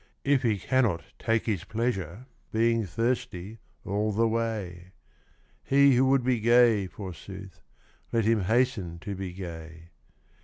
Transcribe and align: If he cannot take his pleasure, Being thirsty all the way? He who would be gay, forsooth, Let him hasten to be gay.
If 0.23 0.41
he 0.41 0.57
cannot 0.57 1.03
take 1.19 1.45
his 1.45 1.63
pleasure, 1.63 2.25
Being 2.51 2.87
thirsty 2.87 3.59
all 3.85 4.11
the 4.11 4.27
way? 4.27 4.93
He 5.63 5.93
who 5.95 6.07
would 6.07 6.23
be 6.23 6.39
gay, 6.39 6.87
forsooth, 6.87 7.61
Let 8.11 8.25
him 8.25 8.41
hasten 8.45 8.97
to 9.01 9.13
be 9.13 9.31
gay. 9.31 9.89